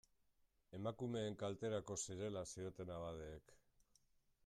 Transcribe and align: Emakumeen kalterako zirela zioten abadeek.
Emakumeen 0.77 1.37
kalterako 1.43 1.99
zirela 2.07 2.43
zioten 2.53 2.93
abadeek. 2.99 3.57